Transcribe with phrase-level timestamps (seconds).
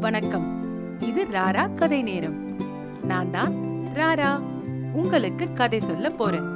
[0.00, 0.46] வணக்கம்.
[1.02, 2.56] இது ராரா கதை நேரம்.
[3.04, 3.52] நான் தான்
[3.94, 4.38] ராரா.
[4.92, 6.46] உங்களுக்கு கதை சொல்ல போறேன்.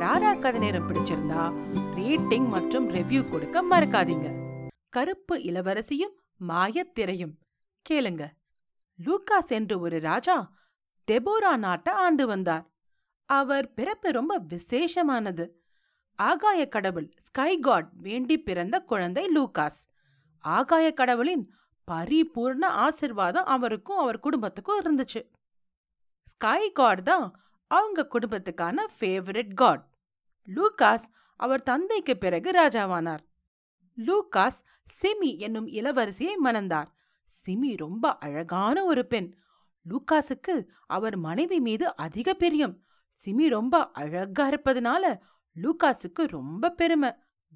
[0.00, 1.52] ராரா கதை நேரம் பிடிச்சிருந்தா
[1.96, 4.32] ரேட்டிங் மற்றும் ரிவ்யூ கொடுக்க மறக்காதீங்க.
[4.88, 6.14] கருப்பு இளவரசியும்
[6.48, 7.34] மாயத்திரையும்
[7.90, 8.28] கேளுங்க.
[9.04, 10.52] லூகாஸ் என்று ஒரு ராஜா
[11.10, 12.70] தெபோரா நாட்டை ஆண்டு வந்தார்.
[13.24, 15.48] அவர் பிறப்பு ரொம்ப விசேஷமானது.
[16.14, 19.80] ஆகாய கடவுள் ஸ்கை காட் வேண்டி பிறந்த குழந்தை லூகாஸ்.
[20.38, 21.54] ஆகாய கடவுளின்
[21.90, 25.30] பரிபூர்ண ஆசிர்வாதம் அவருக்கும் அவர் குடும்பத்துக்கும் இருந்துச்சு.
[26.24, 29.84] ஸ்கை காட் தான் அவங்க குடும்பத்துக்கான ஃபேவரட் காட்
[30.46, 31.04] லூகாஸ்
[31.36, 33.18] அவர் தந்தைக்கு பிறகு ராஜாவானார்.
[33.96, 34.60] லூகாஸ்
[35.02, 36.86] சிமி என்னும் இளவரசியை மணந்தார்.
[37.46, 39.34] சிமி ரொம்ப அழகான ஒரு பெண்.
[39.88, 42.82] லூகாஸுக்கு அவர் மனைவி மீது அதிக பிரியம்.
[43.24, 45.18] சிமி ரொம்ப அழகா இருப்பதனால
[45.56, 47.12] லூகாஸுக்கு ரொம்ப பெருமை.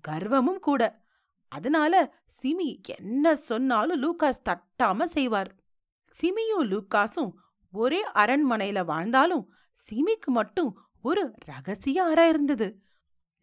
[0.08, 1.05] கர்வமும் கூட.
[1.48, 5.54] அதனால சிமி என்ன சொன்னாலும் லூகாஸ் தட்டாம செய்வார்.
[6.22, 7.32] சிமியும் லூகாஸும்
[7.72, 9.52] ஒரே அரண்மனையில வாழ்ந்தாலும்
[9.90, 12.80] சிமிக்கு மட்டும் ஒரு ரகசிய அறை இருந்தது.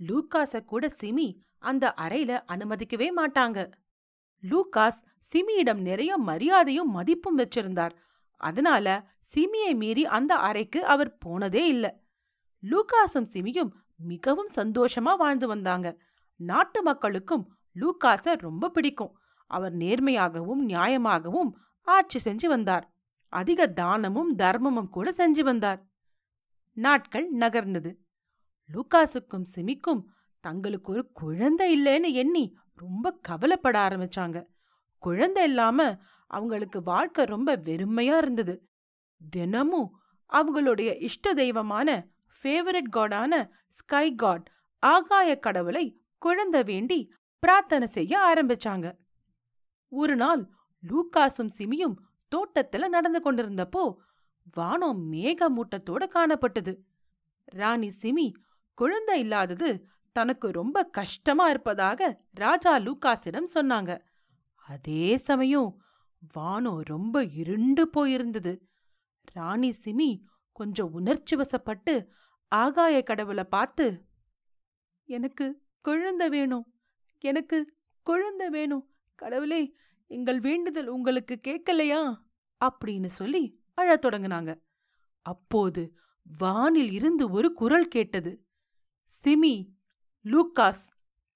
[0.07, 3.71] லூகாஸ கூட சிமி அந்த அறையில அனுமதிக்கவே மாட்டாங்க.
[4.41, 5.01] லூகாஸ்
[5.33, 7.91] சிமியிடம் நிறைய மரியாதையும் மதிப்பும் வச்சிருந்தார்.
[8.37, 11.99] அதனால சிமியை மீறி அந்த அறைக்கு அவர் போனதே இல்ல.
[12.63, 16.01] லூகாஸும் சிமியும் மிகவும் சந்தோஷமா வாழ்ந்து வந்தாங்க.
[16.35, 19.17] நாட்டு மக்களுக்கும் லூகாஸ ரொம்ப பிடிக்கும்.
[19.45, 22.93] அவர் நேர்மையாகவும் நியாயமாகவும் ஆட்சி செஞ்சு வந்தார்.
[23.29, 25.85] அதிக தானமும் தர்மமும் கூட செஞ்சு வந்தார்.
[26.73, 27.95] நாட்கள் நகர்ந்தது.
[28.69, 30.03] லூகாஸுக்கும் சிமிக்கும்
[30.39, 34.45] தங்களுக்கு ஒரு குழந்தை இல்லைன்னு எண்ணி ரொம்ப கவலைப்பட ஆரம்பிச்சாங்க.
[34.97, 38.67] குழந்தை இல்லாம அவங்களுக்கு வாழ்க்கை ரொம்ப வெறுமையா இருந்தது.
[39.29, 39.99] தினமும்
[40.33, 42.07] அவங்களுடைய இஷ்ட தெய்வமான
[42.43, 47.11] ஃபேவரட் காடான ஸ்கை காட் ஆகாய கடவுளை குழந்தை வேண்டி
[47.43, 48.87] பிரார்த்தனை செய்ய ஆரம்பிச்சாங்க.
[49.87, 50.49] ஒரு நாள்
[50.83, 51.95] லூக்காசும் சிமியும்
[52.31, 53.83] தோட்டத்துல நடந்து கொண்டிருந்தப்போ
[54.53, 56.73] வானம் மேக மூட்டத்தோட காணப்பட்டது.
[57.43, 58.33] ராணி சிமி
[58.73, 59.69] குழந்தை இல்லாதது
[60.11, 63.91] தனக்கு ரொம்ப கஷ்டமா இருப்பதாக ராஜா லூக்காஸிடம் சொன்னாங்க.
[64.67, 65.69] அதே சமயம்
[66.33, 68.53] வானம் ரொம்ப இருண்டு போயிருந்தது.
[69.33, 70.09] ராணி சிமி
[70.51, 72.07] கொஞ்சம் உணர்ச்சி வசப்பட்டு
[72.47, 73.87] ஆகாய கடவுளை பார்த்து
[75.09, 76.72] எனக்கு குழந்தை வேணும்.
[77.23, 78.93] எனக்கு குழந்தை வேணும்.
[79.15, 79.75] கடவுளே
[80.07, 82.15] எங்கள் வேண்டுதல் உங்களுக்கு கேட்கலையா?
[82.65, 84.61] அப்படின்னு சொல்லி அழத் தொடங்குனாங்க.
[85.21, 85.97] அப்போது
[86.37, 88.45] வானில் இருந்து ஒரு குரல் கேட்டது.
[89.23, 89.67] சிமி
[90.23, 90.83] லூக்காஸ்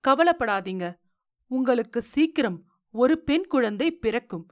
[0.08, 1.00] கவலைப்படாதீங்க.
[1.48, 4.52] உங்களுக்கு சீக்கிரம் ஒரு பெண் குழந்தை பிறக்கும்.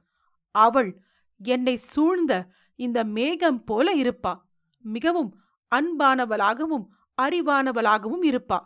[0.50, 1.02] அவள்
[1.44, 4.40] என்னை சூழ்ந்த இந்த மேகம் போல இருப்பா.
[4.78, 5.40] மிகவும்
[5.74, 6.86] அன்பானவளாகவும்
[7.22, 8.58] அறிவானவளாகவும் இருப்பா.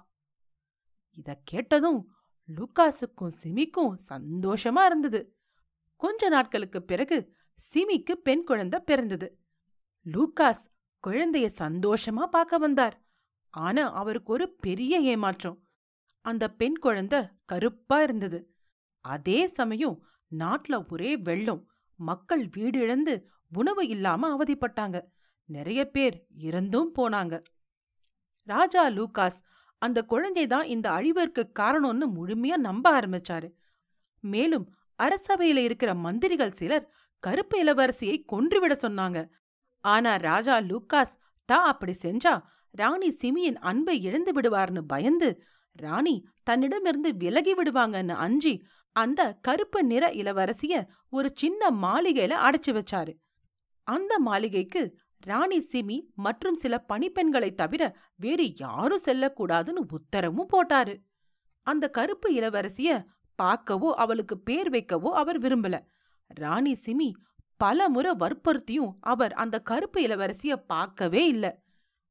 [1.11, 2.15] இத கேட்டதும்
[2.55, 5.37] லூக்காஸுக்கும் சிமிக்கும் சந்தோஷமா இருந்தது.
[5.97, 7.37] கொஞ்ச நாட்களுக்கு பிறகு
[7.75, 9.39] சிமிக்கு பெண் குழந்தை பிறந்தது.
[10.05, 10.69] லூக்காஸ்
[11.07, 13.05] குழந்தைய சந்தோஷமா பார்க்க வந்தார்.
[13.51, 15.67] ஆனா அவருக்கு ஒரு பெரிய ஏமாற்றம்.
[16.21, 18.55] அந்த பெண் குழந்தை கருப்பா இருந்தது.
[19.01, 21.71] அதே சமயம் நாட்டுல ஒரே வெள்ளம்.
[21.95, 25.05] மக்கள் வீடு இழந்து உணவு இல்லாம அவதிப்பட்டாங்க.
[25.45, 27.43] நிறைய பேர் இறந்தும் போனாங்க.
[28.43, 29.41] ராஜா லூகாஸ்
[29.83, 33.49] அந்த குழந்தை தான் இந்த அழிவிற்கு காரணம்னு முழுமையா நம்ப ஆரம்பிச்சாரு.
[34.25, 34.67] மேலும்
[34.99, 36.89] அரசவையில இருக்கிற மந்திரிகள் சிலர்
[37.23, 39.19] கருப்பு இளவரசியை கொன்றுவிட சொன்னாங்க.
[39.85, 41.15] ஆனா ராஜா லூக்காஸ்
[41.49, 42.35] தான் அப்படி செஞ்சா
[42.75, 45.29] ராணி சிமியின் அன்பை இழந்து விடுவார்னு பயந்து
[45.77, 48.55] ராணி தன்னிடமிருந்து விலகி விடுவாங்கன்னு அஞ்சி
[48.97, 50.75] அந்த கருப்பு நிற இளவரசிய
[51.09, 53.13] ஒரு சின்ன மாளிகையில அடைச்சு வச்சாரு.
[53.87, 54.83] அந்த மாளிகைக்கு
[55.21, 61.03] ராணி சிமி மற்றும் சில பணிப்பெண்களைத் தவிர வேறு யாரும் செல்லக்கூடாதுன்னு உத்தரவும் போட்டாரு.
[61.63, 63.05] அந்த கருப்பு இளவரசிய
[63.43, 65.85] பார்க்கவோ அவளுக்கு பேர் வைக்கவோ அவர் விரும்பல.
[66.27, 67.13] ராணி சிமி
[67.57, 71.63] பல முறை வற்புறுத்தியும் அவர் அந்த கருப்பு இளவரசிய பார்க்கவே இல்ல.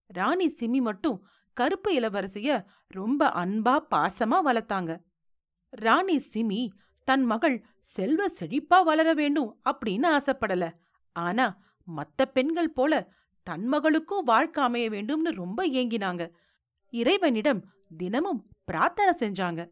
[0.08, 5.00] ராணி சிமி மட்டும் கருப்பு இளவரசிய ரொம்ப அன்பா பாசமா வளர்த்தாங்க.
[5.70, 6.68] ராணி சிமி
[7.04, 10.72] தன் மகள் செல்வ செழிப்பா வளர வேண்டும் அப்படின்னு ஆசைப்படல.
[11.12, 11.58] ஆனா
[11.98, 13.14] மத்த பெண்கள் போல
[13.44, 16.32] தன் மகளுக்கும் வாழ்க்கை அமைய வேண்டும்னு ரொம்ப ஏங்கினாங்க.
[16.90, 19.72] இறைவனிடம் தினமும் பிரார்த்தனை செஞ்சாங்க.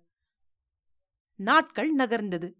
[1.35, 2.53] நாட்கள் நகர்ந்தது.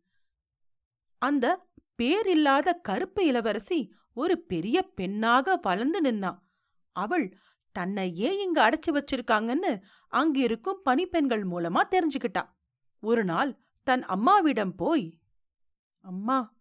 [1.18, 1.68] அந்த
[1.98, 6.39] பேரில்லாத கருப்பு இளவரசி ஒரு பெரிய பெண்ணாக வளர்ந்து நின்னா.
[6.92, 7.38] அவள்
[7.71, 12.50] தன்னை ஏன் இங்க அடைச்சு வச்சிருக்காங்கன்னு அங்கிருக்கும் பணிப்பெண்கள் மூலமா தெரிஞ்சுக்கிட்டா.
[13.00, 15.19] ஒரு நாள் தன் அம்மாவிடம் போய்
[16.01, 16.54] அம்மா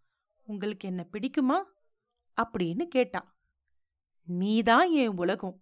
[0.47, 1.63] உங்களுக்கு என்ன பிடிக்குமா?
[2.43, 3.35] அப்படின்னு கேட்டா
[4.23, 5.61] நீதான் என் உலகம்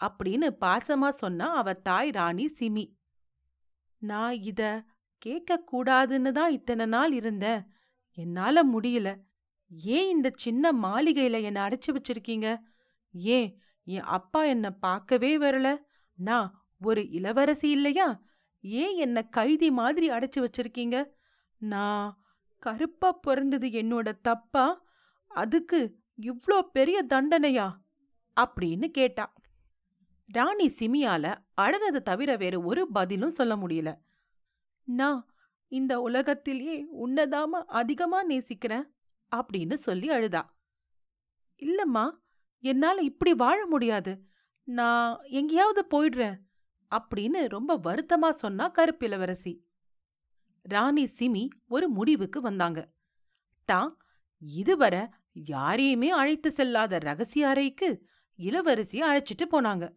[0.00, 2.96] அப்படின்னு பாசமா சொன்னா அவ தாய் ராணி சிமி.
[3.98, 4.84] நான் இத
[5.26, 7.66] கேட்கக்கூடாதுன்னு தான் இத்தனை நாள் இருந்தேன்.
[8.12, 9.20] என்னால முடியல.
[9.68, 12.62] ஏன் இந்த சின்ன மாளிகையில என்ன அடைச்சு வச்சிருக்கீங்க?
[13.12, 15.82] ஏன் என் அப்பா என்ன பார்க்கவே வரல?
[16.14, 18.22] நான் ஒரு இளவரசி இல்லையா?
[18.60, 21.04] ஏன் என்ன கைதி மாதிரி அடைச்சு வச்சிருக்கீங்க?
[21.58, 22.18] நான்
[22.58, 24.84] கருப்பா பிறந்தது என்னோட தப்பா?
[25.28, 27.66] அதுக்கு இவ்ளோ பெரிய தண்டனையா?
[28.36, 29.24] அப்படின்னு கேட்டா.
[30.28, 31.24] ராணி சிமியால
[31.56, 33.90] அழறது தவிர வேற ஒரு பதிலும் சொல்ல முடியல.
[34.88, 35.20] நான்
[35.72, 36.76] இந்த உலகத்திலேயே
[37.06, 38.86] உன்னதாம அதிகமா நேசிக்கிறேன்
[39.32, 40.42] அப்படின்னு சொல்லி அழுதா.
[41.62, 42.04] இல்லம்மா
[42.64, 44.12] என்னால இப்படி வாழ முடியாது.
[44.68, 46.36] நான் எங்கேயாவது போயிடுறேன்
[46.92, 49.52] அப்படின்னு ரொம்ப வருத்தமா சொன்னா கருப்பிலவரசி.
[50.64, 52.80] ராணி சிமி ஒரு முடிவுக்கு வந்தாங்க.
[53.68, 53.90] தான்
[54.42, 55.02] இதுவரை
[55.44, 58.06] யாரையுமே அழைத்து செல்லாத ரகசிய அறைக்கு
[58.38, 59.96] இளவரசிய அழைச்சிட்டு போனாங்க.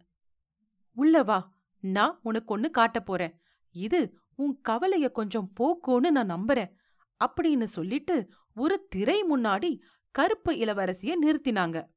[0.92, 3.42] உள்ள வா நான் உனக்கு ஒன்னு காட்டப் போறேன்.
[3.72, 6.72] இது உன் கவலைய கொஞ்சம் போக்கும்னு நான் நம்புறேன்
[7.26, 9.80] அப்படின்னு சொல்லிட்டு ஒரு திரை முன்னாடி
[10.12, 11.88] கருப்பு இளவரசிய நிறுத்தினாங்க.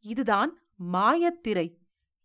[0.00, 0.60] இதுதான்
[0.92, 1.76] மாயத்திரை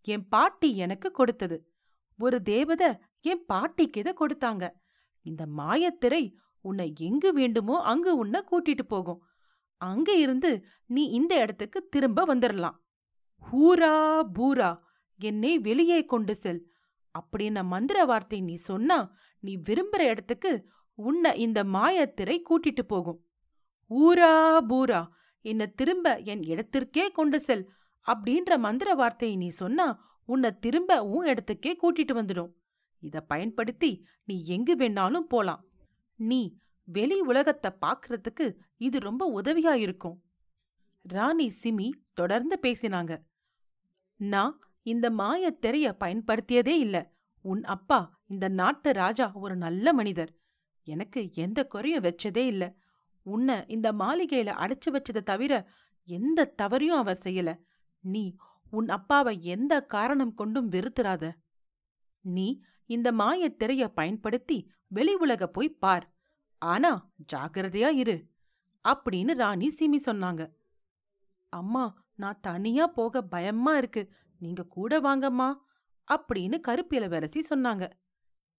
[0.02, 1.72] என் பாட்டி எனக்கு கொடுத்தது.
[2.18, 4.72] ஒரு தேவத என் பாட்டிக்கு இதை கொடுத்தாங்க.
[5.22, 9.26] இந்த மாயத்திரை உன்னை எங்கு வேண்டுமோ அங்கு உன்னை கூட்டிட்டு போகும்.
[9.82, 10.52] அங்க இருந்து
[10.96, 12.78] நீ இந்த இடத்துக்கு திரும்ப வந்துடலாம்
[13.44, 13.96] ஹூரா
[14.38, 14.72] பூரா
[15.20, 16.62] என்னை வெளியே கொண்டு செல்.
[17.16, 18.98] அப்படின்ன மந்திர வார்த்தை நீ சொன்னா
[19.44, 20.52] நீ விரும்புற இடத்துக்கு
[21.00, 23.20] உன்னை இந்த மாயத்திரை கூட்டிட்டு போகும்.
[23.92, 24.34] ஊரா
[24.70, 25.02] பூரா
[25.46, 27.66] என்ன திரும்ப என் இடத்திற்கே கொண்டு செல்
[28.08, 29.88] அப்படின்ற மந்திர வார்த்தையை நீ சொன்னா
[30.30, 32.52] உன்னை திரும்ப உன் இடத்துக்கே கூட்டிட்டு வந்துடும்.
[33.04, 33.92] இத பயன்படுத்தி
[34.24, 35.62] நீ எங்கு வேணாலும் போலாம்.
[36.20, 36.42] நீ
[36.84, 40.24] வெளி உலகத்தை பாக்குறதுக்கு இது ரொம்ப உதவியா இருக்கும்.
[41.02, 43.22] ராணி சிமி தொடர்ந்து பேசினாங்க.
[44.16, 47.14] நான் இந்த மாயத் திரைய பயன்படுத்தியதே இல்ல.
[47.42, 50.36] உன் அப்பா இந்த நாட்டு ராஜா ஒரு நல்ல மனிதர்.
[50.84, 52.76] எனக்கு எந்த குறையும் வச்சதே இல்ல.
[53.22, 55.70] உன்னை இந்த மாளிகையில அடைச்சு வச்சதை தவிர
[56.04, 57.60] எந்த தவறையும் அவர் செய்யல.
[58.00, 58.36] நீ
[58.70, 61.32] உன் அப்பாவை எந்த காரணம் கொண்டும் வெறுத்துறாத.
[62.22, 66.14] நீ இந்த மாயத் திரைய பயன்படுத்தி வெளி உலக போய் பார்.
[66.62, 68.30] ஆனா ஜாக்கிரதையா இரு
[68.90, 70.54] அப்படின்னு ராணி சிமி சொன்னாங்க.
[71.50, 74.14] அம்மா நான் தனியா போக பயமா இருக்கு.
[74.38, 75.54] நீங்க கூட வாங்கம்மா
[76.12, 77.92] அப்படின்னு கருப்பு இளவரசி சொன்னாங்க.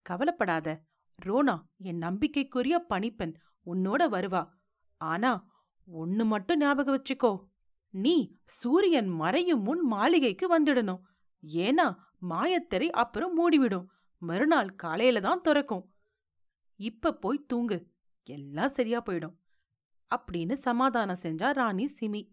[0.02, 0.82] கவலைப்படாத
[1.14, 3.34] ரோனா என் நம்பிக்கைக்குரிய பணிப்பெண்.
[3.66, 4.49] உன்னோட வருவா.
[4.96, 5.49] ஆனா
[5.87, 7.44] ஒன்னு மட்டும் ஞாபகம் வச்சுக்கோ.
[7.90, 11.00] நீ சூரியன் மறையும் முன் மாளிகைக்கு வந்துடணும்.
[11.43, 11.96] ஏன்னா
[12.31, 13.87] மாயத்திரை அப்புறம் மூடிவிடும்.
[14.19, 15.93] மறுநாள் காலையில தான் திறக்கும்.
[16.76, 17.91] இப்ப போய் தூங்கு.
[18.24, 19.36] எல்லாம் சரியா போயிடும்.
[20.14, 22.28] அப்படின்னு சமாதானம் செஞ்சா ராணி சிமி.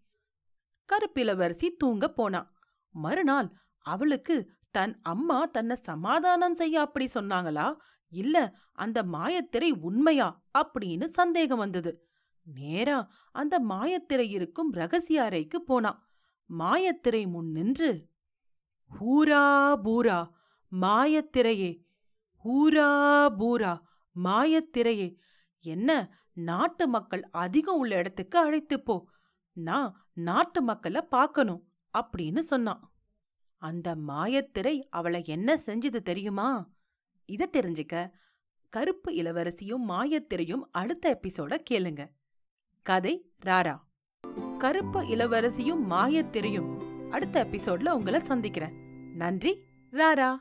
[0.89, 2.51] கருப்பிலவரசி தூங்க போனா.
[2.89, 7.75] மறுநாள் அவளுக்கு தன் அம்மா தன்னை சமாதானம் செய்ய அப்படி சொன்னாங்களா?
[8.09, 10.45] இல்ல அந்த மாயத்திரை உண்மையா?
[10.57, 12.07] அப்படின்னு சந்தேகம் வந்தது.
[12.43, 16.07] நேரா அந்த மாயத்திரை இருக்கும் ரகசிய அறைக்கு போனா.
[16.59, 18.09] மாயத்திரை முன் நின்று
[18.91, 20.35] ஹூரா பூரா
[20.81, 21.71] மாயத்திரையே
[22.45, 22.89] ஹூரா
[23.29, 23.85] பூரா
[24.23, 25.17] மாயத்திரையே
[25.61, 29.07] என்ன நாட்டு மக்கள் அதிகம் உள்ள இடத்துக்கு அழைத்து போ.
[29.53, 31.67] நான் நாட்டு மக்களை பார்க்கணும்
[31.97, 32.93] அப்படின்னு சொன்னான்.
[33.57, 36.69] அந்த மாயத்திரை அவளை என்ன செஞ்சது தெரியுமா?
[37.25, 38.11] இத தெரிஞ்சுக்க
[38.69, 42.09] கருப்பு இளவரசியும் மாயத்திரையும் அடுத்த எபிசோட கேளுங்க.
[42.81, 43.79] கதை ராரா.
[44.57, 48.73] கருப்பு இளவரசியும் மாயத்திரையும் அடுத்த எபிசோட்ல உங்களை சந்திக்கிறேன்.
[49.15, 50.35] நன்றி ராரா.